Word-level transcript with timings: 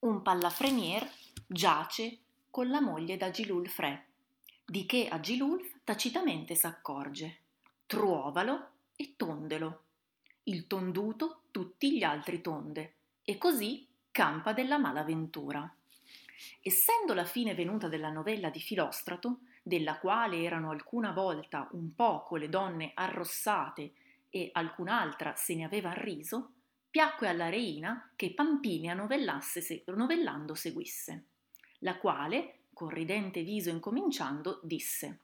Un 0.00 0.22
pallafrenier 0.22 1.06
giace 1.46 2.20
con 2.48 2.70
la 2.70 2.80
moglie 2.80 3.18
d'Agilulf 3.18 3.78
re, 3.80 4.06
di 4.64 4.86
che 4.86 5.08
Agilulf 5.08 5.80
tacitamente 5.84 6.54
s'accorge. 6.54 7.40
Truovalo 7.84 8.68
e 8.96 9.12
tondelo. 9.14 9.82
Il 10.44 10.66
tonduto 10.66 11.42
tutti 11.50 11.98
gli 11.98 12.02
altri 12.02 12.40
tonde, 12.40 12.94
e 13.22 13.36
così 13.36 13.86
campa 14.10 14.54
della 14.54 14.78
malaventura. 14.78 15.70
Essendo 16.62 17.12
la 17.12 17.26
fine 17.26 17.54
venuta 17.54 17.88
della 17.88 18.08
novella 18.08 18.48
di 18.48 18.60
Filostrato, 18.60 19.40
della 19.62 19.98
quale 19.98 20.42
erano 20.42 20.70
alcuna 20.70 21.12
volta 21.12 21.68
un 21.72 21.94
poco 21.94 22.36
le 22.36 22.48
donne 22.48 22.92
arrossate 22.94 23.92
e 24.30 24.48
alcun'altra 24.52 25.34
se 25.36 25.54
ne 25.54 25.64
aveva 25.64 25.92
riso, 25.92 26.52
piacque 26.90 27.28
alla 27.28 27.48
reina 27.48 28.10
che 28.16 28.34
novellasse, 28.36 29.84
novellando 29.86 30.54
seguisse, 30.54 31.24
la 31.80 31.96
quale, 31.96 32.64
con 32.74 32.88
ridente 32.88 33.42
viso 33.42 33.70
incominciando, 33.70 34.60
disse 34.64 35.20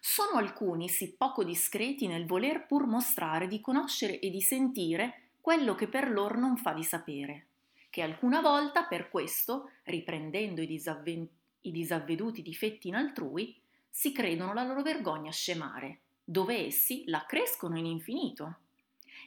Sono 0.00 0.38
alcuni 0.38 0.88
sì 0.88 1.14
poco 1.16 1.44
discreti 1.44 2.08
nel 2.08 2.26
voler 2.26 2.66
pur 2.66 2.86
mostrare 2.86 3.46
di 3.46 3.60
conoscere 3.60 4.18
e 4.18 4.30
di 4.30 4.40
sentire 4.40 5.20
quello 5.40 5.74
che 5.74 5.86
per 5.86 6.10
lor 6.10 6.36
non 6.36 6.56
fa 6.56 6.72
di 6.72 6.82
sapere, 6.82 7.46
che 7.90 8.02
alcuna 8.02 8.40
volta 8.40 8.84
per 8.84 9.10
questo, 9.10 9.70
riprendendo 9.84 10.60
i, 10.62 10.66
disavven- 10.66 11.28
i 11.60 11.70
disavveduti 11.70 12.42
difetti 12.42 12.88
in 12.88 12.96
altrui, 12.96 13.56
si 13.88 14.10
credono 14.10 14.52
la 14.52 14.64
loro 14.64 14.82
vergogna 14.82 15.30
scemare, 15.30 16.00
dove 16.24 16.66
essi 16.66 17.04
la 17.06 17.24
crescono 17.26 17.78
in 17.78 17.86
infinito, 17.86 18.56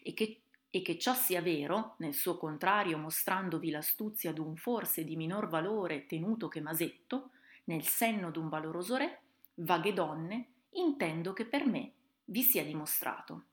e 0.03 0.13
che 0.13 0.41
e 0.69 0.81
che 0.81 0.97
ciò 0.97 1.13
sia 1.13 1.41
vero, 1.41 1.95
nel 1.99 2.13
suo 2.13 2.37
contrario 2.37 2.97
mostrandovi 2.97 3.69
l'astuzia 3.69 4.33
d'un 4.33 4.55
forse 4.55 5.03
di 5.03 5.15
minor 5.15 5.47
valore 5.47 6.05
tenuto 6.05 6.47
che 6.47 6.61
masetto, 6.61 7.31
nel 7.65 7.83
senno 7.83 8.31
d'un 8.31 8.49
valoroso 8.49 8.95
re, 8.95 9.21
vaghe 9.55 9.93
donne, 9.93 10.47
intendo 10.71 11.33
che 11.33 11.45
per 11.45 11.65
me 11.65 11.91
vi 12.25 12.43
sia 12.43 12.63
dimostrato. 12.63 13.43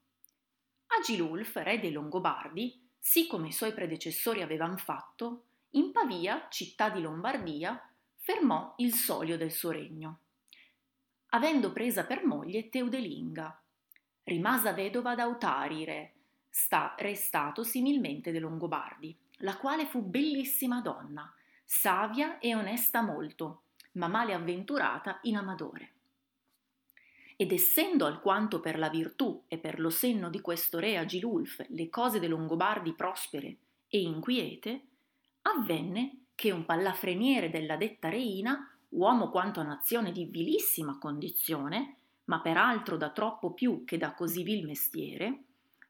Agilulf, 0.99 1.57
re 1.57 1.81
dei 1.81 1.93
Longobardi, 1.93 2.89
sì 2.99 3.27
come 3.27 3.49
i 3.49 3.53
suoi 3.53 3.73
predecessori 3.73 4.43
avevan 4.43 4.79
fatto, 4.79 5.45
in 5.71 5.93
Pavia, 5.93 6.47
città 6.51 6.89
di 6.89 7.01
Lombardia, 7.01 7.91
fermò 8.17 8.75
il 8.79 8.95
solio 8.95 9.37
del 9.37 9.51
suo 9.51 9.71
regno. 9.71 10.19
Avendo 11.31 11.73
presa 11.73 12.05
per 12.05 12.25
moglie 12.25 12.69
Teudelinga, 12.69 13.61
rimasa 14.23 14.73
vedova 14.73 15.15
d'Autari, 15.15 15.85
re, 15.85 16.13
sta 16.57 16.95
restato 16.97 17.65
similmente 17.65 18.31
de 18.31 18.39
Longobardi, 18.39 19.19
la 19.39 19.57
quale 19.57 19.87
fu 19.87 20.03
bellissima 20.03 20.81
donna, 20.81 21.35
savia 21.65 22.39
e 22.39 22.55
onesta 22.55 23.03
molto, 23.03 23.63
ma 23.95 24.07
male 24.07 24.35
avventurata 24.35 25.19
in 25.23 25.35
amadore. 25.35 25.93
Ed 27.35 27.51
essendo 27.51 28.07
alquanto 28.07 28.61
per 28.61 28.79
la 28.79 28.89
virtù 28.89 29.43
e 29.49 29.59
per 29.59 29.81
lo 29.81 29.91
senno 29.91 30.31
di 30.31 30.41
questo 30.41 30.79
re 30.79 30.97
Agilulf 30.97 31.67
le 31.71 31.89
cose 31.91 32.21
de 32.21 32.29
Longobardi 32.29 32.93
prospere 32.93 33.57
e 33.89 34.01
inquiete, 34.01 34.83
avvenne 35.43 36.27
che 36.37 36.53
un 36.53 36.65
pallafreniere 36.65 37.51
della 37.51 37.77
detta 37.77 38.09
reina, 38.09 38.73
uomo 38.91 39.29
quanto 39.29 39.59
a 39.59 39.65
nazione 39.65 40.13
di 40.13 40.27
vilissima 40.27 40.99
condizione, 41.01 41.97
ma 42.27 42.41
peraltro 42.41 42.97
da 42.97 43.11
troppo 43.11 43.53
più 43.53 43.83
che 43.83 43.99
da 43.99 44.15
così 44.15 44.45
vil 44.45 44.65
mestiere, 44.65 45.47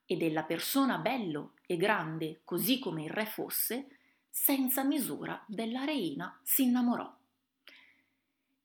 e 0.07 0.17
della 0.17 0.43
persona 0.43 0.99
bello 0.99 1.55
e 1.67 1.77
grande 1.77 2.41
così 2.45 2.79
come 2.79 3.05
il 3.05 3.11
re 3.11 3.27
fosse, 3.27 3.89
senza 4.29 4.83
misura 4.85 5.43
della 5.47 5.85
reina 5.85 6.39
si 6.43 6.65
innamorò. 6.65 7.13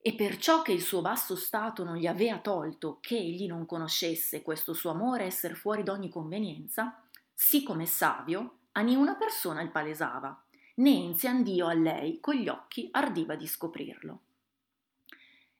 E 0.02 0.14
perciò 0.14 0.62
che 0.62 0.72
il 0.72 0.82
suo 0.82 1.02
basso 1.02 1.36
stato 1.36 1.84
non 1.84 1.98
gli 1.98 2.08
avea 2.08 2.40
tolto 2.40 3.00
che 3.02 3.18
egli 3.18 3.48
non 3.48 3.66
conoscesse 3.66 4.42
questo 4.42 4.74
suo 4.74 4.92
amore 4.92 5.26
esser 5.26 5.56
fuori 5.56 5.84
d'ogni 5.84 6.10
convenienza, 6.10 7.04
sì 7.34 7.64
come 7.64 7.86
savio, 7.86 8.60
a 8.74 8.82
niuna 8.82 9.16
persona 9.16 9.62
il 9.62 9.72
palesava, 9.72 10.42
né 10.76 10.90
inziandio 10.90 11.68
a 11.68 11.74
lei 11.74 12.20
con 12.20 12.36
gli 12.36 12.48
occhi 12.48 12.88
ardiva 12.92 13.36
di 13.36 13.46
scoprirlo. 13.46 14.22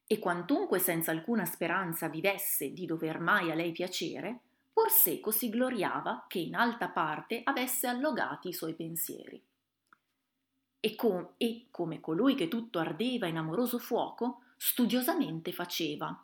E 0.08 0.18
quantunque 0.20 0.80
senza 0.80 1.12
alcuna 1.12 1.46
speranza 1.46 2.08
vivesse 2.08 2.72
di 2.72 2.86
dover 2.86 3.20
mai 3.20 3.52
a 3.52 3.56
lei 3.56 3.72
piacere, 3.72 4.40
Porseco 4.80 5.30
si 5.30 5.50
gloriava 5.50 6.24
che 6.30 6.40
in 6.40 6.56
alta 6.56 6.88
parte 6.88 7.42
avesse 7.44 7.86
allogati 7.86 8.48
i 8.48 8.54
suoi 8.54 8.76
pensieri. 8.76 9.44
E, 10.80 10.96
com- 10.96 11.32
e 11.36 11.66
come 11.70 12.00
colui 12.00 12.34
che 12.34 12.48
tutto 12.48 12.80
ardeva 12.80 13.28
in 13.28 13.36
amoroso 13.36 13.78
fuoco, 13.78 14.44
studiosamente 14.56 15.52
faceva, 15.52 16.18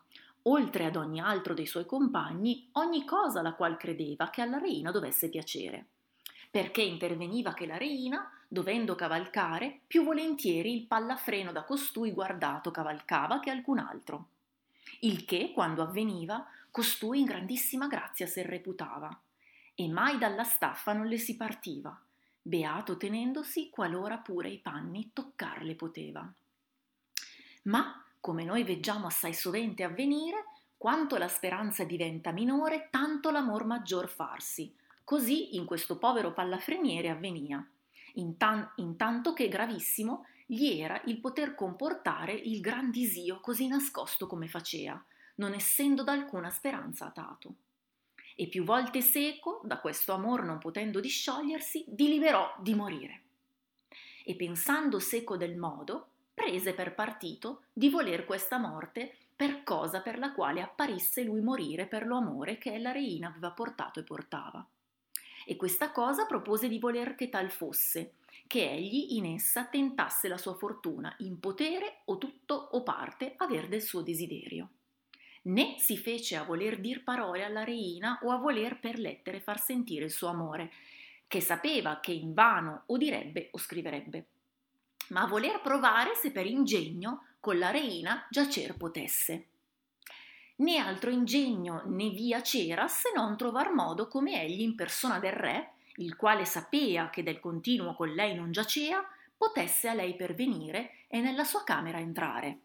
oltre 0.44 0.86
ad 0.86 0.96
ogni 0.96 1.20
altro 1.20 1.52
dei 1.52 1.66
suoi 1.66 1.84
compagni, 1.84 2.70
ogni 2.72 3.04
cosa 3.04 3.42
la 3.42 3.52
qual 3.52 3.76
credeva 3.76 4.30
che 4.30 4.40
alla 4.40 4.56
reina 4.56 4.90
dovesse 4.90 5.28
piacere, 5.28 5.88
perché 6.50 6.80
interveniva 6.80 7.52
che 7.52 7.66
la 7.66 7.76
reina, 7.76 8.30
dovendo 8.48 8.94
cavalcare, 8.94 9.80
più 9.86 10.02
volentieri 10.02 10.74
il 10.74 10.86
pallafreno 10.86 11.52
da 11.52 11.64
costui 11.64 12.10
guardato 12.10 12.70
cavalcava 12.70 13.38
che 13.38 13.50
alcun 13.50 13.80
altro. 13.80 14.28
Il 15.00 15.26
che, 15.26 15.52
quando 15.52 15.82
avveniva, 15.82 16.46
costui 16.76 17.20
in 17.20 17.24
grandissima 17.24 17.86
grazia 17.86 18.26
se 18.26 18.42
reputava, 18.42 19.08
e 19.74 19.88
mai 19.88 20.18
dalla 20.18 20.44
staffa 20.44 20.92
non 20.92 21.06
le 21.06 21.16
si 21.16 21.34
partiva, 21.34 21.98
beato 22.42 22.98
tenendosi 22.98 23.70
qualora 23.70 24.18
pure 24.18 24.50
i 24.50 24.58
panni 24.58 25.08
toccarle 25.14 25.74
poteva. 25.74 26.30
Ma, 27.62 28.04
come 28.20 28.44
noi 28.44 28.62
veggiamo 28.62 29.06
assai 29.06 29.32
sovente 29.32 29.84
avvenire, 29.84 30.44
quanto 30.76 31.16
la 31.16 31.28
speranza 31.28 31.82
diventa 31.84 32.30
minore, 32.30 32.88
tanto 32.90 33.30
l'amor 33.30 33.64
maggior 33.64 34.06
farsi. 34.10 34.76
Così 35.02 35.56
in 35.56 35.64
questo 35.64 35.96
povero 35.96 36.34
pallafreniere 36.34 37.08
avvenia, 37.08 37.66
intan- 38.16 38.70
intanto 38.76 39.32
che 39.32 39.48
gravissimo 39.48 40.26
gli 40.44 40.78
era 40.78 41.00
il 41.06 41.20
poter 41.20 41.54
comportare 41.54 42.34
il 42.34 42.60
gran 42.60 42.90
disio 42.90 43.40
così 43.40 43.66
nascosto 43.66 44.26
come 44.26 44.46
facea, 44.46 45.02
non 45.36 45.52
essendo 45.52 46.02
d'alcuna 46.02 46.50
speranza 46.50 47.06
atato. 47.06 47.54
E 48.34 48.48
più 48.48 48.64
volte 48.64 49.00
seco, 49.00 49.60
da 49.64 49.78
questo 49.78 50.12
amor 50.12 50.44
non 50.44 50.58
potendo 50.58 51.00
disciogliersi, 51.00 51.84
diliberò 51.88 52.54
di 52.60 52.74
morire. 52.74 53.22
E 54.24 54.34
pensando 54.34 54.98
seco 54.98 55.36
del 55.36 55.56
modo, 55.56 56.08
prese 56.34 56.74
per 56.74 56.94
partito 56.94 57.62
di 57.72 57.88
voler 57.88 58.26
questa 58.26 58.58
morte 58.58 59.16
per 59.34 59.62
cosa 59.62 60.00
per 60.00 60.18
la 60.18 60.32
quale 60.32 60.60
apparisse 60.60 61.22
lui 61.22 61.40
morire 61.40 61.86
per 61.86 62.06
lo 62.06 62.16
amore 62.16 62.58
che 62.58 62.78
la 62.78 62.92
reina 62.92 63.28
aveva 63.28 63.50
portato 63.52 64.00
e 64.00 64.04
portava. 64.04 64.66
E 65.46 65.56
questa 65.56 65.92
cosa 65.92 66.26
propose 66.26 66.68
di 66.68 66.78
voler 66.78 67.14
che 67.14 67.28
tal 67.28 67.50
fosse, 67.50 68.14
che 68.46 68.70
egli 68.70 69.16
in 69.16 69.26
essa 69.26 69.64
tentasse 69.66 70.28
la 70.28 70.38
sua 70.38 70.54
fortuna 70.54 71.14
in 71.18 71.38
potere 71.38 72.00
o 72.06 72.18
tutto 72.18 72.54
o 72.54 72.82
parte 72.82 73.34
aver 73.36 73.68
del 73.68 73.82
suo 73.82 74.02
desiderio 74.02 74.70
né 75.46 75.76
si 75.78 75.96
fece 75.96 76.36
a 76.36 76.44
voler 76.44 76.80
dir 76.80 77.02
parole 77.02 77.44
alla 77.44 77.64
reina 77.64 78.18
o 78.22 78.30
a 78.30 78.36
voler 78.36 78.78
per 78.78 78.98
lettere 78.98 79.40
far 79.40 79.60
sentire 79.60 80.04
il 80.04 80.10
suo 80.10 80.28
amore, 80.28 80.72
che 81.28 81.40
sapeva 81.40 82.00
che 82.00 82.12
in 82.12 82.32
vano 82.32 82.84
o 82.86 82.96
direbbe 82.96 83.48
o 83.52 83.58
scriverebbe, 83.58 84.26
ma 85.08 85.22
a 85.22 85.26
voler 85.26 85.60
provare 85.60 86.14
se 86.14 86.30
per 86.30 86.46
ingegno 86.46 87.26
con 87.40 87.58
la 87.58 87.70
reina 87.70 88.26
giacer 88.30 88.76
potesse. 88.76 89.46
Né 90.56 90.78
altro 90.78 91.10
ingegno 91.10 91.82
né 91.84 92.08
via 92.10 92.40
c'era 92.40 92.88
se 92.88 93.12
non 93.14 93.36
trovar 93.36 93.72
modo 93.72 94.08
come 94.08 94.42
egli 94.42 94.62
in 94.62 94.74
persona 94.74 95.18
del 95.18 95.32
re, 95.32 95.72
il 95.96 96.16
quale 96.16 96.44
sapea 96.44 97.10
che 97.10 97.22
del 97.22 97.40
continuo 97.40 97.94
con 97.94 98.08
lei 98.08 98.34
non 98.34 98.52
giacea, 98.52 99.06
potesse 99.36 99.88
a 99.88 99.94
lei 99.94 100.16
pervenire 100.16 101.04
e 101.08 101.20
nella 101.20 101.44
sua 101.44 101.62
camera 101.62 101.98
entrare. 101.98 102.60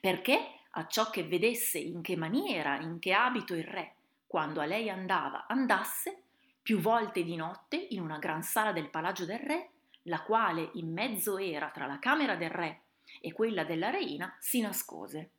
Perché 0.00 0.55
a 0.76 0.86
ciò 0.86 1.08
che 1.08 1.24
vedesse 1.24 1.78
in 1.78 2.02
che 2.02 2.16
maniera, 2.16 2.78
in 2.78 2.98
che 2.98 3.12
abito 3.12 3.54
il 3.54 3.64
re, 3.64 3.94
quando 4.26 4.60
a 4.60 4.66
lei 4.66 4.90
andava, 4.90 5.46
andasse, 5.46 6.22
più 6.62 6.80
volte 6.80 7.22
di 7.22 7.34
notte 7.34 7.76
in 7.76 8.00
una 8.00 8.18
gran 8.18 8.42
sala 8.42 8.72
del 8.72 8.90
palagio 8.90 9.24
del 9.24 9.38
re, 9.38 9.70
la 10.02 10.22
quale 10.22 10.70
in 10.74 10.92
mezzo 10.92 11.38
era 11.38 11.70
tra 11.70 11.86
la 11.86 11.98
camera 11.98 12.36
del 12.36 12.50
re 12.50 12.82
e 13.20 13.32
quella 13.32 13.64
della 13.64 13.88
reina, 13.88 14.36
si 14.38 14.60
nascose. 14.60 15.30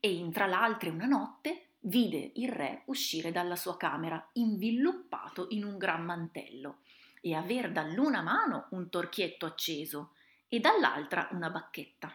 E 0.00 0.12
in 0.12 0.32
tra 0.32 0.46
l'altre 0.46 0.90
una 0.90 1.06
notte 1.06 1.68
vide 1.80 2.32
il 2.34 2.50
re 2.50 2.82
uscire 2.86 3.32
dalla 3.32 3.56
sua 3.56 3.76
camera 3.76 4.28
inviluppato 4.34 5.46
in 5.50 5.64
un 5.64 5.78
gran 5.78 6.04
mantello 6.04 6.80
e 7.22 7.34
aver 7.34 7.72
dall'una 7.72 8.20
mano 8.20 8.66
un 8.70 8.90
torchietto 8.90 9.46
acceso 9.46 10.12
e 10.46 10.60
dall'altra 10.60 11.28
una 11.32 11.48
bacchetta 11.48 12.14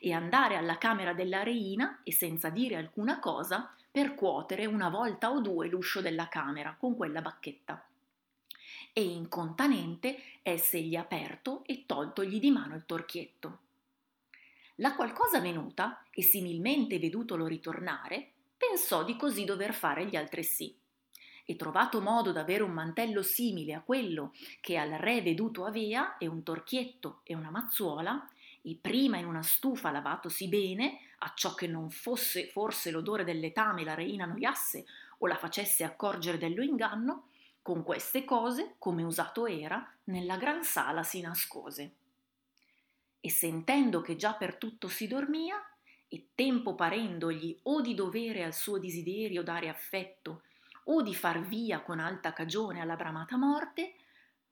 e 0.00 0.12
andare 0.12 0.56
alla 0.56 0.78
camera 0.78 1.12
della 1.12 1.42
reina 1.42 2.00
e 2.02 2.12
senza 2.12 2.48
dire 2.48 2.76
alcuna 2.76 3.20
cosa 3.20 3.72
percuotere 3.90 4.64
una 4.66 4.88
volta 4.88 5.30
o 5.30 5.40
due 5.40 5.68
l'uscio 5.68 6.00
della 6.00 6.28
camera 6.28 6.74
con 6.78 6.96
quella 6.96 7.20
bacchetta. 7.20 7.84
e 8.92 9.02
incontanente 9.02 10.20
essegli 10.42 10.96
aperto 10.96 11.62
e 11.64 11.84
toltogli 11.86 12.40
di 12.40 12.50
mano 12.50 12.74
il 12.74 12.86
torchietto. 12.86 13.58
La 14.76 14.94
qualcosa 14.94 15.40
venuta, 15.40 16.04
e 16.10 16.22
similmente 16.22 16.98
vedutolo 16.98 17.46
ritornare, 17.46 18.32
pensò 18.56 19.04
di 19.04 19.16
così 19.16 19.44
dover 19.44 19.74
fare 19.74 20.06
gli 20.06 20.16
altresì. 20.16 20.74
E 21.44 21.56
trovato 21.56 22.00
modo 22.00 22.32
d'avere 22.32 22.62
un 22.62 22.72
mantello 22.72 23.22
simile 23.22 23.74
a 23.74 23.82
quello 23.82 24.32
che 24.60 24.76
al 24.76 24.90
re 24.90 25.20
veduto 25.20 25.64
avea, 25.66 26.16
e 26.18 26.26
un 26.26 26.42
torchietto 26.42 27.20
e 27.24 27.34
una 27.34 27.50
mazzuola, 27.50 28.28
prima 28.80 29.18
in 29.18 29.26
una 29.26 29.42
stufa 29.42 29.90
lavatosi 29.90 30.48
bene, 30.48 30.98
acciò 31.18 31.54
che 31.54 31.66
non 31.66 31.90
fosse 31.90 32.46
forse 32.46 32.90
l'odore 32.90 33.24
del 33.24 33.38
letame 33.38 33.84
la 33.84 33.94
reina 33.94 34.26
noiasse 34.26 34.84
o 35.18 35.26
la 35.26 35.36
facesse 35.36 35.84
accorgere 35.84 36.38
dello 36.38 36.62
inganno, 36.62 37.28
con 37.62 37.82
queste 37.82 38.24
cose, 38.24 38.74
come 38.78 39.02
usato 39.02 39.46
era, 39.46 39.86
nella 40.04 40.36
gran 40.36 40.64
sala 40.64 41.02
si 41.02 41.20
nascose. 41.20 41.94
E 43.20 43.30
sentendo 43.30 44.00
che 44.00 44.16
già 44.16 44.34
per 44.34 44.56
tutto 44.56 44.88
si 44.88 45.06
dormia, 45.06 45.62
e 46.08 46.30
tempo 46.34 46.74
parendogli 46.74 47.56
o 47.64 47.80
di 47.80 47.94
dovere 47.94 48.42
al 48.42 48.54
suo 48.54 48.78
desiderio 48.78 49.42
dare 49.42 49.68
affetto, 49.68 50.42
o 50.84 51.02
di 51.02 51.14
far 51.14 51.40
via 51.40 51.80
con 51.80 52.00
alta 52.00 52.32
cagione 52.32 52.80
alla 52.80 52.96
bramata 52.96 53.36
morte, 53.36 53.94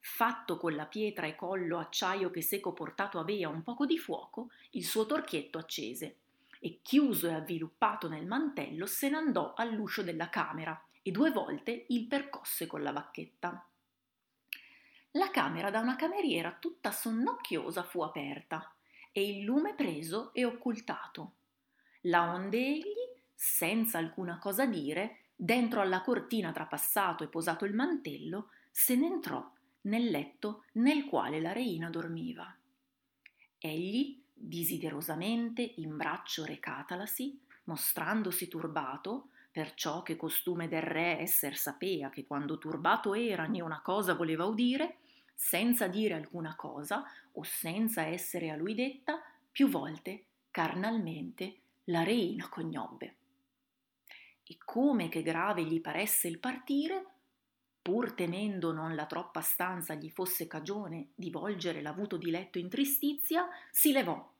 fatto 0.00 0.56
con 0.56 0.74
la 0.74 0.86
pietra 0.86 1.26
e 1.26 1.34
collo 1.34 1.78
acciaio 1.78 2.30
che 2.30 2.42
seco 2.42 2.72
portato 2.72 3.18
avea 3.18 3.48
un 3.48 3.62
poco 3.62 3.86
di 3.86 3.98
fuoco, 3.98 4.50
il 4.70 4.84
suo 4.84 5.06
torchietto 5.06 5.58
accese, 5.58 6.18
e 6.60 6.80
chiuso 6.82 7.28
e 7.28 7.34
avviluppato 7.34 8.08
nel 8.08 8.26
mantello 8.26 8.86
se 8.86 9.08
n'andò 9.08 9.54
all'uscio 9.54 10.02
della 10.02 10.28
camera 10.28 10.80
e 11.02 11.10
due 11.10 11.30
volte 11.30 11.86
il 11.88 12.06
percosse 12.06 12.66
con 12.66 12.82
la 12.82 12.92
bacchetta. 12.92 13.66
La 15.12 15.30
camera 15.30 15.70
da 15.70 15.80
una 15.80 15.96
cameriera 15.96 16.56
tutta 16.58 16.90
sonnocchiosa 16.90 17.82
fu 17.82 18.02
aperta 18.02 18.72
e 19.12 19.26
il 19.26 19.44
lume 19.44 19.74
preso 19.74 20.32
e 20.34 20.44
occultato. 20.44 21.32
La 22.02 22.32
onde 22.32 22.58
egli, 22.58 22.84
senza 23.34 23.98
alcuna 23.98 24.38
cosa 24.38 24.66
dire, 24.66 25.28
dentro 25.34 25.80
alla 25.80 26.02
cortina 26.02 26.52
trapassato 26.52 27.24
e 27.24 27.28
posato 27.28 27.64
il 27.64 27.74
mantello, 27.74 28.50
se 28.70 28.94
ne 28.96 29.06
entrò 29.06 29.50
nel 29.88 30.10
letto 30.10 30.64
nel 30.72 31.04
quale 31.04 31.40
la 31.40 31.52
reina 31.52 31.90
dormiva. 31.90 32.54
Egli, 33.58 34.22
desiderosamente 34.32 35.72
in 35.76 35.96
braccio 35.96 36.44
recatalasi, 36.44 37.40
mostrandosi 37.64 38.48
turbato, 38.48 39.30
perciò 39.50 40.02
che 40.02 40.16
costume 40.16 40.68
del 40.68 40.82
re 40.82 41.18
esser 41.18 41.56
sapea 41.56 42.10
che 42.10 42.26
quando 42.26 42.58
turbato 42.58 43.14
era 43.14 43.46
né 43.46 43.60
una 43.60 43.80
cosa 43.80 44.14
voleva 44.14 44.44
udire, 44.44 44.98
senza 45.34 45.88
dire 45.88 46.14
alcuna 46.14 46.54
cosa 46.54 47.04
o 47.32 47.42
senza 47.42 48.02
essere 48.02 48.50
a 48.50 48.56
lui 48.56 48.74
detta, 48.74 49.20
più 49.50 49.68
volte, 49.68 50.24
carnalmente, 50.50 51.56
la 51.84 52.02
reina 52.02 52.48
cognobbe. 52.48 53.16
E 54.44 54.56
come 54.64 55.08
che 55.08 55.22
grave 55.22 55.64
gli 55.64 55.80
paresse 55.80 56.28
il 56.28 56.38
partire, 56.38 57.17
pur 57.88 58.12
temendo 58.12 58.70
non 58.70 58.94
la 58.94 59.06
troppa 59.06 59.40
stanza 59.40 59.94
gli 59.94 60.10
fosse 60.10 60.46
cagione 60.46 61.08
di 61.14 61.30
volgere 61.30 61.80
l'avuto 61.80 62.18
diletto 62.18 62.58
in 62.58 62.68
tristizia, 62.68 63.48
si 63.70 63.92
levò 63.92 64.30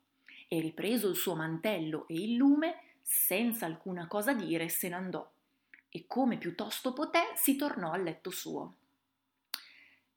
e 0.48 0.60
ripreso 0.60 1.08
il 1.08 1.16
suo 1.16 1.34
mantello 1.34 2.06
e 2.08 2.14
il 2.14 2.34
lume, 2.34 2.82
senza 3.00 3.64
alcuna 3.64 4.06
cosa 4.06 4.34
dire 4.34 4.68
se 4.68 4.90
n'andò 4.90 5.26
e 5.88 6.04
come 6.06 6.36
piuttosto 6.36 6.92
poté 6.92 7.20
si 7.36 7.56
tornò 7.56 7.92
al 7.92 8.02
letto 8.02 8.28
suo 8.28 8.74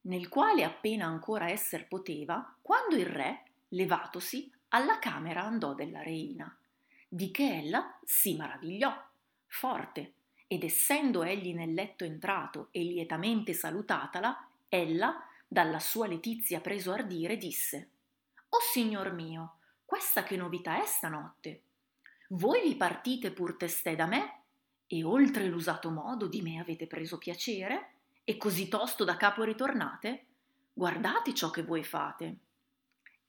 nel 0.01 0.27
quale 0.27 0.65
appena 0.65 1.05
ancora 1.05 1.49
esser 1.49 1.87
poteva 1.87 2.53
quando 2.61 2.97
il 2.97 3.05
re 3.05 3.43
levatosi 3.69 4.51
alla 4.69 4.99
camera 4.99 5.43
andò 5.43 5.73
della 5.73 6.03
reina 6.03 6.53
di 7.07 7.31
che 7.31 7.59
ella 7.59 7.97
si 8.03 8.35
maravigliò 8.35 8.93
forte 9.47 10.15
ed 10.51 10.65
essendo 10.65 11.23
egli 11.23 11.53
nel 11.53 11.73
letto 11.73 12.03
entrato 12.03 12.67
e 12.71 12.83
lietamente 12.83 13.53
salutatala, 13.53 14.49
ella, 14.67 15.25
dalla 15.47 15.79
sua 15.79 16.07
letizia 16.07 16.59
preso 16.59 16.91
ardire, 16.91 17.37
disse 17.37 17.91
O 18.49 18.57
signor 18.59 19.13
mio, 19.13 19.59
questa 19.85 20.23
che 20.23 20.35
novità 20.35 20.83
è 20.83 20.85
stanotte? 20.85 21.61
Voi 22.31 22.63
vi 22.63 22.75
partite 22.75 23.31
pur 23.31 23.55
testè 23.55 23.95
da 23.95 24.05
me, 24.05 24.41
e 24.87 25.05
oltre 25.05 25.45
l'usato 25.45 25.89
modo 25.89 26.27
di 26.27 26.41
me 26.41 26.59
avete 26.59 26.85
preso 26.85 27.17
piacere, 27.17 27.91
e 28.25 28.35
così 28.35 28.67
tosto 28.67 29.05
da 29.05 29.15
capo 29.15 29.43
ritornate? 29.43 30.25
Guardate 30.73 31.33
ciò 31.33 31.49
che 31.49 31.63
voi 31.63 31.85
fate. 31.85 32.25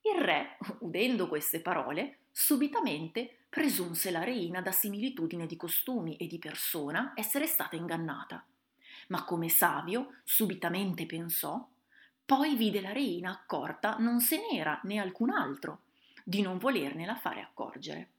Il 0.00 0.20
re, 0.20 0.56
udendo 0.80 1.28
queste 1.28 1.60
parole, 1.60 2.22
subitamente 2.32 3.41
presunse 3.52 4.10
la 4.10 4.25
reina 4.25 4.62
da 4.62 4.72
similitudine 4.72 5.44
di 5.44 5.58
costumi 5.58 6.16
e 6.16 6.26
di 6.26 6.38
persona 6.38 7.12
essere 7.14 7.46
stata 7.46 7.76
ingannata. 7.76 8.43
Ma 9.08 9.26
come 9.26 9.50
savio 9.50 10.20
subitamente 10.25 11.04
pensò, 11.04 11.69
poi 12.25 12.56
vide 12.56 12.81
la 12.81 12.93
reina 12.93 13.31
accorta 13.31 13.96
non 13.99 14.22
se 14.22 14.38
n'era 14.38 14.81
né 14.84 14.99
alcun 14.99 15.28
altro, 15.28 15.82
di 16.25 16.40
non 16.40 16.56
volernela 16.56 17.14
fare 17.14 17.43
accorgere. 17.43 18.10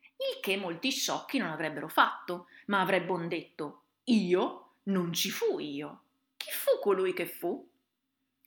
Il 0.00 0.40
che 0.40 0.56
molti 0.56 0.90
sciocchi 0.90 1.36
non 1.36 1.50
avrebbero 1.50 1.88
fatto, 1.88 2.46
ma 2.68 2.80
avrebbero 2.80 3.26
detto 3.26 3.82
io 4.04 4.76
non 4.84 5.12
ci 5.12 5.28
fui 5.28 5.74
io. 5.74 6.04
Chi 6.38 6.50
fu 6.52 6.80
colui 6.80 7.12
che 7.12 7.26
fu? 7.26 7.68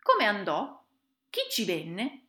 Come 0.01 0.25
andò? 0.25 0.83
Chi 1.30 1.42
ci 1.48 1.63
venne? 1.63 2.24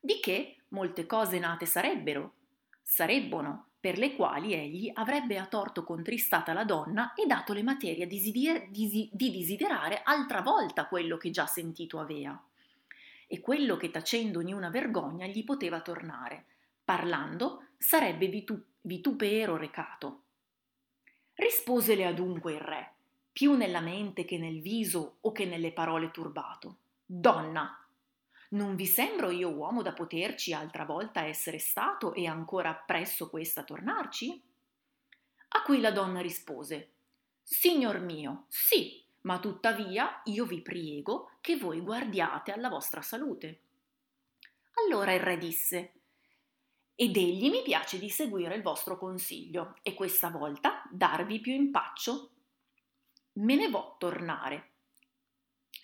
Di 0.00 0.18
che 0.18 0.61
molte 0.72 1.06
cose 1.06 1.38
nate 1.38 1.66
sarebbero, 1.66 2.34
sarebbono, 2.82 3.68
per 3.82 3.98
le 3.98 4.14
quali 4.14 4.54
egli 4.54 4.90
avrebbe 4.94 5.38
a 5.38 5.46
torto 5.46 5.82
contristata 5.82 6.52
la 6.52 6.64
donna 6.64 7.14
e 7.14 7.26
dato 7.26 7.52
le 7.52 7.62
materie 7.62 8.06
disider- 8.06 8.68
disi- 8.68 9.10
di 9.12 9.30
desiderare 9.32 10.02
altra 10.04 10.40
volta 10.40 10.86
quello 10.86 11.16
che 11.16 11.30
già 11.30 11.46
sentito 11.46 11.98
avea. 11.98 12.40
E 13.26 13.40
quello 13.40 13.76
che 13.76 13.90
tacendo 13.90 14.38
ognuna 14.38 14.70
vergogna 14.70 15.26
gli 15.26 15.42
poteva 15.44 15.80
tornare, 15.80 16.44
parlando 16.84 17.70
sarebbe 17.76 18.28
vitu- 18.28 18.64
vitupero 18.82 19.56
recato. 19.56 20.22
Risposele 21.34 22.04
adunque 22.04 22.52
il 22.52 22.60
re, 22.60 22.92
più 23.32 23.54
nella 23.54 23.80
mente 23.80 24.24
che 24.24 24.38
nel 24.38 24.60
viso 24.60 25.16
o 25.22 25.32
che 25.32 25.44
nelle 25.44 25.72
parole 25.72 26.10
turbato. 26.10 26.76
Donna, 27.04 27.81
non 28.52 28.74
vi 28.74 28.86
sembro 28.86 29.30
io 29.30 29.50
uomo 29.50 29.82
da 29.82 29.92
poterci 29.92 30.52
altra 30.52 30.84
volta 30.84 31.24
essere 31.24 31.58
stato 31.58 32.12
e 32.14 32.26
ancora 32.26 32.74
presso 32.74 33.30
questa 33.30 33.64
tornarci? 33.64 34.42
A 35.48 35.62
cui 35.62 35.80
la 35.80 35.90
donna 35.90 36.20
rispose 36.20 36.90
Signor 37.42 38.00
mio, 38.00 38.46
sì, 38.48 39.04
ma 39.22 39.38
tuttavia 39.38 40.20
io 40.24 40.44
vi 40.44 40.60
priego 40.60 41.32
che 41.40 41.56
voi 41.56 41.80
guardiate 41.80 42.52
alla 42.52 42.68
vostra 42.68 43.02
salute. 43.02 43.60
Allora 44.84 45.12
il 45.12 45.20
re 45.20 45.36
disse 45.38 45.92
ed 46.94 47.16
egli 47.16 47.50
mi 47.50 47.62
piace 47.62 47.98
di 47.98 48.10
seguire 48.10 48.54
il 48.54 48.62
vostro 48.62 48.98
consiglio 48.98 49.76
e 49.82 49.94
questa 49.94 50.30
volta 50.30 50.82
darvi 50.90 51.40
più 51.40 51.52
impaccio. 51.52 52.30
Me 53.34 53.56
ne 53.56 53.68
vo 53.68 53.96
tornare 53.98 54.71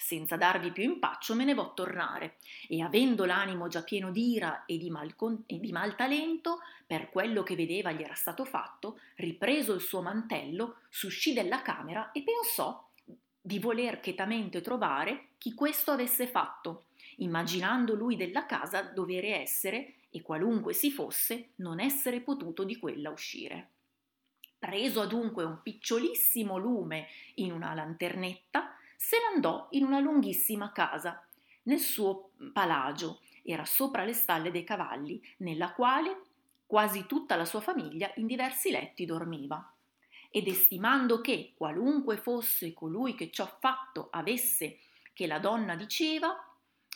senza 0.08 0.36
darvi 0.36 0.72
più 0.72 0.84
impaccio 0.84 1.34
me 1.34 1.44
ne 1.44 1.52
vo 1.52 1.74
tornare. 1.74 2.36
E 2.66 2.80
avendo 2.80 3.26
l'animo 3.26 3.68
già 3.68 3.82
pieno 3.82 4.10
d'ira 4.10 4.64
e 4.64 4.78
di, 4.78 4.88
malcon- 4.88 5.42
e 5.44 5.60
di 5.60 5.70
mal 5.70 5.96
talento 5.96 6.60
per 6.86 7.10
quello 7.10 7.42
che 7.42 7.54
vedeva 7.54 7.92
gli 7.92 8.00
era 8.00 8.14
stato 8.14 8.46
fatto 8.46 9.00
ripreso 9.16 9.74
il 9.74 9.82
suo 9.82 10.00
mantello 10.00 10.76
s'uscì 10.88 11.34
della 11.34 11.60
camera 11.60 12.10
e 12.12 12.22
pensò 12.22 12.88
di 13.38 13.58
voler 13.58 14.00
chetamente 14.00 14.62
trovare 14.62 15.32
chi 15.36 15.52
questo 15.52 15.90
avesse 15.90 16.26
fatto 16.26 16.84
immaginando 17.16 17.94
lui 17.94 18.16
della 18.16 18.46
casa 18.46 18.80
dovere 18.80 19.38
essere 19.40 19.96
e 20.08 20.22
qualunque 20.22 20.72
si 20.72 20.90
fosse 20.90 21.50
non 21.56 21.80
essere 21.80 22.20
potuto 22.20 22.64
di 22.64 22.78
quella 22.78 23.10
uscire. 23.10 23.72
Preso 24.58 25.02
adunque 25.02 25.44
un 25.44 25.60
picciolissimo 25.62 26.56
lume 26.56 27.08
in 27.34 27.52
una 27.52 27.74
lanternetta 27.74 28.72
se 29.00 29.16
ne 29.16 29.36
andò 29.36 29.68
in 29.70 29.84
una 29.84 30.00
lunghissima 30.00 30.72
casa, 30.72 31.24
nel 31.62 31.78
suo 31.78 32.30
palagio, 32.52 33.20
era 33.44 33.64
sopra 33.64 34.02
le 34.02 34.12
stalle 34.12 34.50
dei 34.50 34.64
cavalli, 34.64 35.22
nella 35.38 35.72
quale 35.72 36.22
quasi 36.66 37.06
tutta 37.06 37.36
la 37.36 37.44
sua 37.44 37.60
famiglia 37.60 38.10
in 38.16 38.26
diversi 38.26 38.72
letti 38.72 39.04
dormiva. 39.06 39.72
Ed 40.32 40.48
estimando 40.48 41.20
che, 41.20 41.52
qualunque 41.56 42.16
fosse 42.16 42.74
colui 42.74 43.14
che 43.14 43.30
ciò 43.30 43.46
fatto 43.60 44.08
avesse 44.10 44.80
che 45.14 45.28
la 45.28 45.38
donna 45.38 45.76
diceva, 45.76 46.36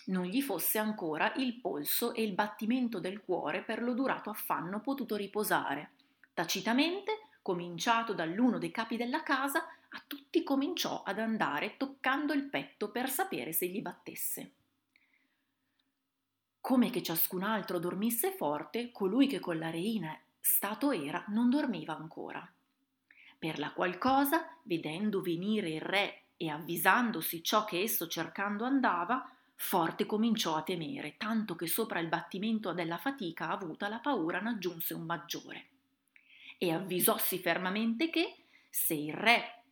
non 0.06 0.24
gli 0.24 0.42
fosse 0.42 0.78
ancora 0.78 1.32
il 1.36 1.60
polso 1.60 2.14
e 2.14 2.24
il 2.24 2.32
battimento 2.32 2.98
del 2.98 3.20
cuore 3.20 3.62
per 3.62 3.80
lo 3.80 3.94
durato 3.94 4.28
affanno 4.28 4.80
potuto 4.80 5.14
riposare. 5.14 5.92
Tacitamente 6.34 7.21
cominciato 7.42 8.14
dall'uno 8.14 8.58
dei 8.58 8.70
capi 8.70 8.96
della 8.96 9.22
casa, 9.22 9.66
a 9.94 10.02
tutti 10.06 10.42
cominciò 10.42 11.02
ad 11.02 11.18
andare 11.18 11.76
toccando 11.76 12.32
il 12.32 12.44
petto 12.44 12.90
per 12.90 13.10
sapere 13.10 13.52
se 13.52 13.66
gli 13.66 13.82
battesse. 13.82 14.52
Come 16.60 16.90
che 16.90 17.02
ciascun 17.02 17.42
altro 17.42 17.78
dormisse 17.78 18.30
forte, 18.30 18.92
colui 18.92 19.26
che 19.26 19.40
con 19.40 19.58
la 19.58 19.68
reina 19.68 20.16
stato 20.38 20.92
era 20.92 21.24
non 21.28 21.50
dormiva 21.50 21.96
ancora. 21.96 22.48
Per 23.38 23.58
la 23.58 23.72
qual 23.72 23.98
cosa, 23.98 24.56
vedendo 24.62 25.20
venire 25.20 25.70
il 25.70 25.80
re 25.80 26.22
e 26.36 26.48
avvisandosi 26.48 27.42
ciò 27.42 27.64
che 27.64 27.80
esso 27.80 28.06
cercando 28.06 28.64
andava, 28.64 29.28
forte 29.56 30.06
cominciò 30.06 30.54
a 30.54 30.62
temere, 30.62 31.16
tanto 31.16 31.56
che 31.56 31.66
sopra 31.66 31.98
il 31.98 32.08
battimento 32.08 32.72
della 32.72 32.98
fatica 32.98 33.48
avuta 33.50 33.88
la 33.88 33.98
paura 33.98 34.40
n'aggiunse 34.40 34.94
un 34.94 35.02
maggiore. 35.02 35.71
E 36.62 36.70
avvisossi 36.70 37.40
fermamente 37.40 38.08
che, 38.08 38.36
se 38.70 38.94
il 38.94 39.12
re 39.12 39.64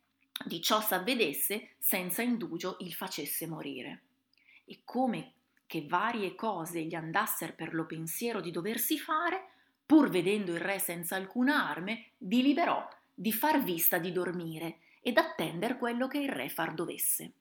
di 0.43 0.61
ciò 0.61 0.81
s'avvedesse, 0.81 1.75
senza 1.77 2.21
indugio 2.21 2.75
il 2.81 2.91
facesse 2.91 3.47
morire. 3.47 4.01
E 4.65 4.81
come 4.83 5.35
che 5.67 5.85
varie 5.87 6.35
cose 6.35 6.83
gli 6.83 6.93
andasser 6.93 7.55
per 7.55 7.73
lo 7.73 7.85
pensiero 7.85 8.41
di 8.41 8.51
doversi 8.51 8.99
fare, 8.99 9.51
pur 9.85 10.09
vedendo 10.09 10.51
il 10.51 10.59
re 10.59 10.79
senza 10.79 11.15
alcuna 11.15 11.69
arme, 11.69 12.07
deliberò 12.17 12.85
di 13.13 13.31
far 13.31 13.63
vista 13.63 13.97
di 13.97 14.11
dormire 14.11 14.79
ed 14.99 15.17
attender 15.17 15.77
quello 15.77 16.09
che 16.09 16.17
il 16.17 16.29
re 16.29 16.49
far 16.49 16.73
dovesse. 16.73 17.31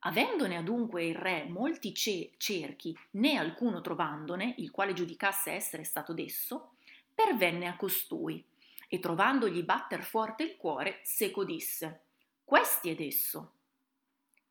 Avendone 0.00 0.56
adunque 0.56 1.04
il 1.04 1.16
re 1.16 1.44
molti 1.50 1.92
ce- 1.92 2.30
cerchi, 2.38 2.96
né 3.10 3.36
alcuno 3.36 3.82
trovandone, 3.82 4.54
il 4.56 4.70
quale 4.70 4.94
giudicasse 4.94 5.50
essere 5.50 5.84
stato 5.84 6.14
desso, 6.14 6.76
pervenne 7.18 7.66
a 7.66 7.76
costui, 7.76 8.44
e 8.86 9.00
trovandogli 9.00 9.64
batter 9.64 10.04
forte 10.04 10.44
il 10.44 10.56
cuore, 10.56 11.00
seco 11.02 11.44
disse, 11.44 12.04
Questi 12.44 12.94
è 12.94 13.02
esso. 13.02 13.54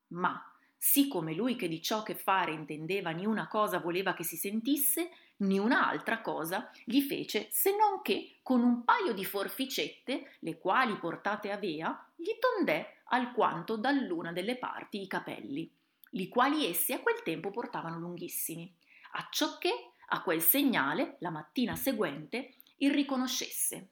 Ma, 0.07 0.53
sì 0.75 1.07
come 1.07 1.33
lui 1.33 1.55
che 1.55 1.69
di 1.69 1.81
ciò 1.81 2.03
che 2.03 2.13
fare 2.13 2.51
intendeva 2.51 3.11
ni 3.11 3.25
una 3.25 3.47
cosa 3.47 3.79
voleva 3.79 4.13
che 4.13 4.25
si 4.25 4.35
sentisse, 4.35 5.11
ni 5.37 5.57
un'altra 5.57 6.19
cosa 6.19 6.69
gli 6.83 7.01
fece 7.01 7.47
se 7.51 7.71
non 7.71 8.01
che 8.01 8.39
con 8.43 8.61
un 8.61 8.83
paio 8.83 9.13
di 9.13 9.23
forficette, 9.23 10.33
le 10.39 10.57
quali 10.57 10.97
portate 10.97 11.51
avea, 11.51 12.05
gli 12.15 12.37
tondè 12.37 12.97
alquanto 13.05 13.77
dall'una 13.77 14.33
delle 14.33 14.57
parti 14.57 15.01
i 15.01 15.07
capelli, 15.07 15.71
li 16.11 16.27
quali 16.27 16.65
essi 16.65 16.91
a 16.91 16.99
quel 16.99 17.23
tempo 17.23 17.49
portavano 17.49 17.97
lunghissimi, 17.97 18.73
acciò 19.13 19.57
che 19.57 19.91
a 20.09 20.21
quel 20.21 20.41
segnale, 20.41 21.17
la 21.19 21.29
mattina 21.29 21.75
seguente, 21.75 22.55
il 22.77 22.91
riconoscesse 22.91 23.89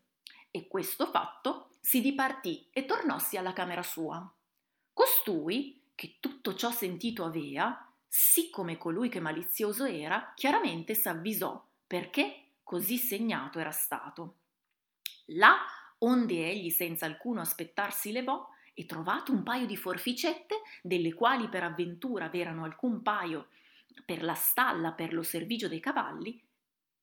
e 0.51 0.67
questo 0.67 1.07
fatto 1.07 1.71
si 1.81 2.01
dipartì 2.01 2.67
e 2.71 2.85
tornossi 2.85 3.37
alla 3.37 3.53
camera 3.53 3.83
sua. 3.83 4.31
Costui, 4.93 5.81
che 5.93 6.17
tutto 6.19 6.55
ciò 6.55 6.71
sentito 6.71 7.25
avea, 7.25 7.91
siccome 8.07 8.77
colui 8.77 9.09
che 9.09 9.19
malizioso 9.19 9.85
era, 9.85 10.31
chiaramente 10.35 10.93
s'avvisò 10.93 11.61
perché 11.85 12.43
così 12.63 12.97
segnato 12.97 13.59
era 13.59 13.71
stato. 13.71 14.37
Là, 15.25 15.57
onde 15.99 16.49
egli 16.49 16.69
senza 16.69 17.05
alcuno 17.05 17.41
aspettarsi 17.41 18.11
levò, 18.11 18.47
e 18.77 18.85
trovato 18.85 19.31
un 19.31 19.41
paio 19.43 19.65
di 19.65 19.77
forficette, 19.77 20.61
delle 20.81 21.13
quali 21.13 21.47
per 21.47 21.63
avventura 21.63 22.27
v'erano 22.27 22.65
alcun 22.65 23.01
paio 23.01 23.47
per 24.03 24.23
la 24.23 24.33
stalla 24.33 24.91
per 24.91 25.13
lo 25.13 25.23
servigio 25.23 25.67
dei 25.67 25.79
cavalli, 25.79 26.41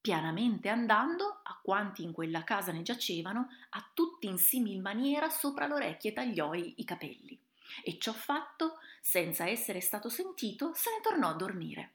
pianamente 0.00 0.68
andando, 0.68 1.40
a 1.44 1.60
quanti 1.62 2.02
in 2.02 2.12
quella 2.12 2.42
casa 2.42 2.72
ne 2.72 2.82
giacevano, 2.82 3.48
a 3.70 3.90
tutti 3.94 4.26
in 4.26 4.36
simil 4.36 4.80
maniera 4.80 5.30
sopra 5.30 5.66
l'orecchie 5.66 6.12
tagliò 6.12 6.54
i 6.54 6.84
capelli. 6.84 7.40
E 7.84 7.98
ciò 7.98 8.12
fatto, 8.12 8.78
senza 9.00 9.46
essere 9.46 9.80
stato 9.80 10.08
sentito, 10.08 10.72
se 10.74 10.90
ne 10.90 11.00
tornò 11.00 11.28
a 11.28 11.34
dormire. 11.34 11.94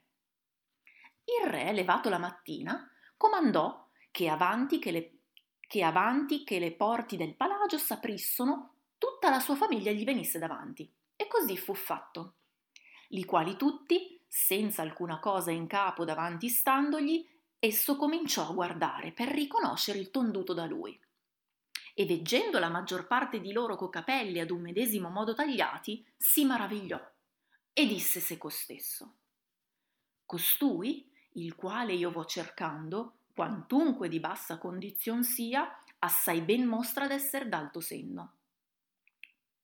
Il 1.24 1.50
re, 1.50 1.72
levato 1.72 2.08
la 2.08 2.18
mattina, 2.18 2.90
comandò 3.16 3.86
che 4.10 4.28
avanti 4.28 4.78
che 4.78 4.90
le, 4.90 5.18
che 5.60 5.82
avanti 5.82 6.44
che 6.44 6.58
le 6.58 6.72
porti 6.72 7.18
del 7.18 7.34
palagio 7.34 7.76
s'aprissono, 7.76 8.72
tutta 8.96 9.28
la 9.28 9.38
sua 9.38 9.54
famiglia 9.54 9.92
gli 9.92 10.04
venisse 10.04 10.38
davanti. 10.38 10.90
E 11.14 11.26
così 11.26 11.58
fu 11.58 11.74
fatto. 11.74 12.36
Li 13.08 13.24
quali 13.24 13.56
tutti, 13.56 14.17
senza 14.28 14.82
alcuna 14.82 15.18
cosa 15.18 15.50
in 15.50 15.66
capo 15.66 16.04
davanti 16.04 16.48
standogli, 16.48 17.26
esso 17.58 17.96
cominciò 17.96 18.48
a 18.48 18.52
guardare 18.52 19.12
per 19.12 19.28
riconoscere 19.28 19.98
il 19.98 20.10
tonduto 20.10 20.52
da 20.52 20.66
lui. 20.66 20.98
E 21.94 22.06
veggendo 22.06 22.58
la 22.58 22.68
maggior 22.68 23.06
parte 23.06 23.40
di 23.40 23.50
loro 23.50 23.74
co 23.74 23.88
capelli 23.88 24.38
ad 24.38 24.50
un 24.50 24.60
medesimo 24.60 25.08
modo 25.08 25.34
tagliati, 25.34 26.06
si 26.16 26.44
maravigliò 26.44 27.00
e 27.72 27.86
disse 27.86 28.20
seco 28.20 28.48
stesso: 28.48 29.16
Costui, 30.24 31.10
il 31.32 31.54
quale 31.54 31.94
io 31.94 32.10
vo 32.10 32.24
cercando, 32.24 33.20
quantunque 33.34 34.08
di 34.08 34.20
bassa 34.20 34.58
condizion 34.58 35.24
sia, 35.24 35.76
assai 36.00 36.42
ben 36.42 36.66
mostra 36.66 37.06
d'esser 37.06 37.48
d'alto 37.48 37.80
senno. 37.80 38.34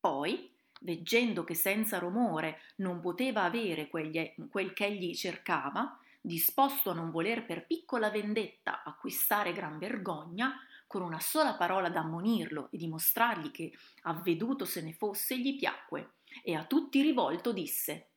Poi, 0.01 0.54
veggendo 0.85 1.45
che 1.45 1.55
senza 1.55 1.99
romore 1.99 2.61
non 2.77 3.01
poteva 3.01 3.43
avere 3.43 3.89
quegli, 3.89 4.35
quel 4.51 4.73
ch'egli 4.73 5.15
cercava, 5.15 5.99
disposto 6.21 6.91
a 6.91 6.95
non 6.95 7.11
voler 7.11 7.45
per 7.45 7.67
piccola 7.67 8.11
vendetta 8.11 8.83
acquistare 8.85 9.53
gran 9.53 9.79
vergogna, 9.79 10.59
con 10.87 11.03
una 11.03 11.21
sola 11.21 11.55
parola 11.55 11.89
d'ammonirlo 11.89 12.69
e 12.71 12.77
dimostrargli 12.77 13.51
che 13.51 13.73
avveduto 14.03 14.65
se 14.65 14.83
ne 14.83 14.93
fosse 14.93 15.39
gli 15.39 15.57
piacque, 15.57 16.13
e 16.43 16.55
a 16.55 16.65
tutti 16.65 17.03
rivolto 17.03 17.53
disse 17.53 18.11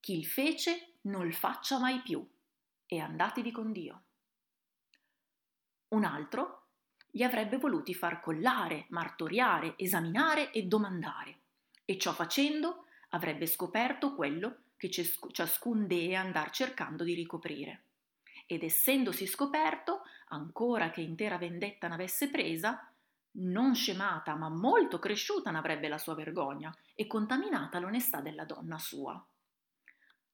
Chi 0.00 0.18
il 0.18 0.26
fece 0.26 0.94
non 1.02 1.26
il 1.26 1.34
faccia 1.34 1.78
mai 1.78 2.00
più, 2.02 2.26
e 2.86 2.98
andatevi 2.98 3.52
con 3.52 3.72
Dio. 3.72 4.02
Un 5.88 6.04
altro 6.04 6.64
li 7.12 7.22
avrebbe 7.22 7.56
voluti 7.56 7.94
far 7.94 8.20
collare, 8.20 8.86
martoriare, 8.90 9.74
esaminare 9.76 10.50
e 10.50 10.64
domandare, 10.64 11.38
e 11.90 11.96
ciò 11.96 12.12
facendo 12.12 12.84
avrebbe 13.10 13.46
scoperto 13.46 14.14
quello 14.14 14.64
che 14.76 14.90
ciascun 14.90 15.86
dee 15.86 16.14
andar 16.14 16.50
cercando 16.50 17.02
di 17.02 17.14
ricoprire. 17.14 17.84
Ed 18.44 18.62
essendosi 18.62 19.26
scoperto, 19.26 20.02
ancora 20.26 20.90
che 20.90 21.00
intera 21.00 21.38
vendetta 21.38 21.88
n'avesse 21.88 22.28
presa, 22.28 22.92
non 23.38 23.74
scemata 23.74 24.34
ma 24.34 24.50
molto 24.50 24.98
cresciuta 24.98 25.50
n'avrebbe 25.50 25.88
la 25.88 25.96
sua 25.96 26.14
vergogna 26.14 26.76
e 26.94 27.06
contaminata 27.06 27.78
l'onestà 27.78 28.20
della 28.20 28.44
donna 28.44 28.78
sua. 28.78 29.26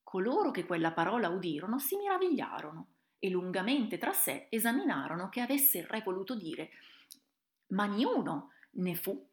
Coloro 0.03 0.51
che 0.51 0.67
quella 0.67 0.91
parola 0.91 1.29
udirono 1.29 1.79
si 1.79 1.95
meravigliarono 1.95 2.89
e 3.21 3.31
lungamente 3.31 3.97
tra 3.97 4.13
sé 4.13 4.49
esaminarono 4.51 5.29
che 5.29 5.41
avesse 5.41 5.79
il 5.79 5.87
re 5.87 6.03
voluto 6.03 6.35
dire, 6.35 6.71
ma 7.69 7.85
niuno 7.85 8.51
ne 8.73 8.97
fu 8.97 9.29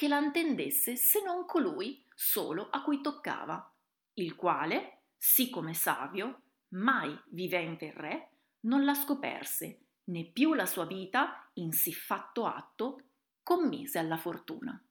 che 0.00 0.08
la 0.08 0.18
intendesse 0.18 0.96
se 0.96 1.22
non 1.22 1.44
colui 1.44 2.02
solo 2.14 2.70
a 2.70 2.80
cui 2.80 3.02
toccava 3.02 3.70
il 4.14 4.34
quale, 4.34 5.02
sì 5.18 5.50
come 5.50 5.74
savio, 5.74 6.40
mai 6.68 7.14
vivente 7.26 7.92
re, 7.94 8.30
non 8.60 8.86
la 8.86 8.94
scoperse, 8.94 9.80
né 10.04 10.24
più 10.24 10.54
la 10.54 10.64
sua 10.64 10.86
vita 10.86 11.46
in 11.56 11.72
sì 11.72 11.92
fatto 11.92 12.46
atto 12.46 13.02
commise 13.42 13.98
alla 13.98 14.16
fortuna. 14.16 14.82